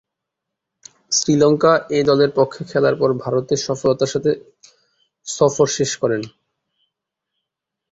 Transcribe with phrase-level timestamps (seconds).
[1.11, 4.31] Sri Lanka A দলের পক্ষে খেলার পর ভারতে সফলতার সাথে
[5.27, 6.21] সফর শেষ করেন।